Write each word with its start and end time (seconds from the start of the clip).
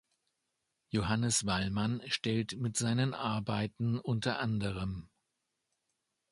Johannes 0.89 1.45
Wallmann 1.45 2.01
stellt 2.07 2.59
mit 2.59 2.75
seinen 2.75 3.13
Arbeiten 3.13 3.99
unter 3.99 4.39
anderem. 4.39 5.11